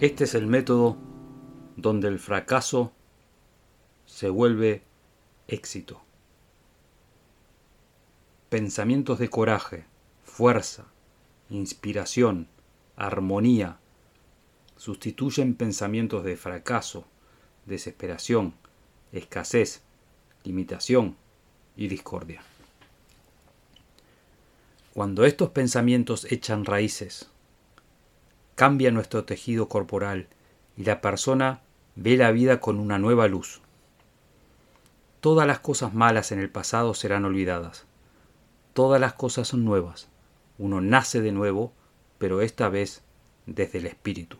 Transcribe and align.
Este 0.00 0.22
es 0.22 0.36
el 0.36 0.46
método 0.46 0.96
donde 1.74 2.06
el 2.06 2.20
fracaso 2.20 2.92
se 4.06 4.28
vuelve 4.28 4.84
éxito. 5.48 6.00
Pensamientos 8.48 9.18
de 9.18 9.28
coraje, 9.28 9.86
fuerza, 10.22 10.84
inspiración, 11.50 12.46
armonía, 12.94 13.80
sustituyen 14.76 15.56
pensamientos 15.56 16.22
de 16.22 16.36
fracaso, 16.36 17.04
desesperación, 17.66 18.54
escasez, 19.10 19.82
limitación 20.44 21.16
y 21.76 21.88
discordia. 21.88 22.40
Cuando 24.94 25.24
estos 25.24 25.50
pensamientos 25.50 26.24
echan 26.30 26.64
raíces, 26.64 27.32
cambia 28.58 28.90
nuestro 28.90 29.24
tejido 29.24 29.68
corporal 29.68 30.26
y 30.76 30.82
la 30.82 31.00
persona 31.00 31.60
ve 31.94 32.16
la 32.16 32.32
vida 32.32 32.58
con 32.58 32.80
una 32.80 32.98
nueva 32.98 33.28
luz. 33.28 33.60
Todas 35.20 35.46
las 35.46 35.60
cosas 35.60 35.94
malas 35.94 36.32
en 36.32 36.40
el 36.40 36.50
pasado 36.50 36.92
serán 36.92 37.24
olvidadas. 37.24 37.86
Todas 38.72 39.00
las 39.00 39.12
cosas 39.12 39.46
son 39.46 39.64
nuevas. 39.64 40.08
Uno 40.58 40.80
nace 40.80 41.20
de 41.20 41.30
nuevo, 41.30 41.72
pero 42.18 42.40
esta 42.40 42.68
vez 42.68 43.04
desde 43.46 43.78
el 43.78 43.86
espíritu. 43.86 44.38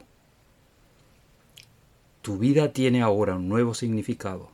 Tu 2.20 2.38
vida 2.38 2.72
tiene 2.72 3.02
ahora 3.02 3.36
un 3.36 3.48
nuevo 3.48 3.72
significado. 3.72 4.50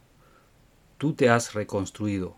Tú 0.98 1.14
te 1.14 1.30
has 1.30 1.54
reconstruido. 1.54 2.36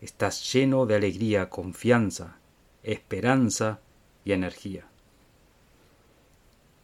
Estás 0.00 0.50
lleno 0.54 0.86
de 0.86 0.94
alegría, 0.94 1.50
confianza, 1.50 2.38
esperanza 2.82 3.80
y 4.24 4.32
energía. 4.32 4.86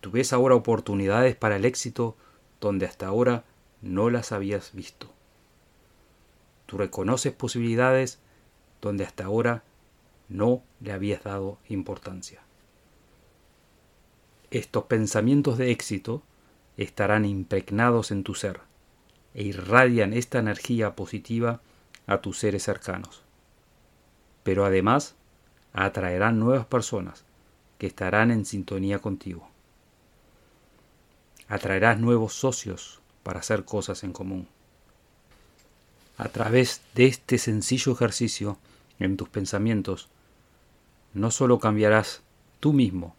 Tú 0.00 0.12
ves 0.12 0.32
ahora 0.32 0.54
oportunidades 0.54 1.34
para 1.34 1.56
el 1.56 1.64
éxito 1.64 2.16
donde 2.60 2.86
hasta 2.86 3.06
ahora 3.06 3.44
no 3.82 4.10
las 4.10 4.32
habías 4.32 4.72
visto. 4.72 5.08
Tú 6.66 6.78
reconoces 6.78 7.32
posibilidades 7.32 8.20
donde 8.80 9.04
hasta 9.04 9.24
ahora 9.24 9.64
no 10.28 10.62
le 10.80 10.92
habías 10.92 11.24
dado 11.24 11.58
importancia. 11.68 12.40
Estos 14.50 14.84
pensamientos 14.84 15.58
de 15.58 15.72
éxito 15.72 16.22
estarán 16.76 17.24
impregnados 17.24 18.10
en 18.12 18.22
tu 18.22 18.34
ser 18.34 18.60
e 19.34 19.42
irradian 19.42 20.12
esta 20.12 20.38
energía 20.38 20.94
positiva 20.94 21.60
a 22.06 22.20
tus 22.20 22.38
seres 22.38 22.62
cercanos. 22.62 23.22
Pero 24.42 24.64
además 24.64 25.16
atraerán 25.72 26.38
nuevas 26.38 26.66
personas 26.66 27.24
que 27.78 27.86
estarán 27.86 28.30
en 28.30 28.44
sintonía 28.44 29.00
contigo 29.00 29.48
atraerás 31.48 31.98
nuevos 31.98 32.34
socios 32.34 33.00
para 33.22 33.40
hacer 33.40 33.64
cosas 33.64 34.04
en 34.04 34.12
común. 34.12 34.48
A 36.16 36.28
través 36.28 36.82
de 36.94 37.06
este 37.06 37.38
sencillo 37.38 37.92
ejercicio 37.92 38.58
en 38.98 39.16
tus 39.16 39.28
pensamientos, 39.28 40.08
no 41.14 41.30
solo 41.30 41.58
cambiarás 41.58 42.22
tú 42.60 42.72
mismo, 42.72 43.14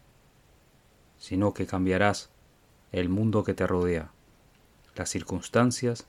sino 1.18 1.54
que 1.54 1.66
cambiarás 1.66 2.30
el 2.92 3.08
mundo 3.08 3.44
que 3.44 3.54
te 3.54 3.66
rodea, 3.66 4.10
las 4.96 5.10
circunstancias 5.10 6.06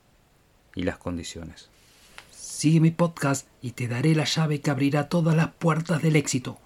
y 0.75 0.83
las 0.83 0.97
condiciones. 0.97 1.69
Sigue 2.31 2.79
mi 2.79 2.91
podcast 2.91 3.47
y 3.61 3.71
te 3.71 3.87
daré 3.87 4.15
la 4.15 4.25
llave 4.25 4.61
que 4.61 4.71
abrirá 4.71 5.09
todas 5.09 5.35
las 5.35 5.51
puertas 5.51 6.01
del 6.01 6.15
éxito. 6.15 6.59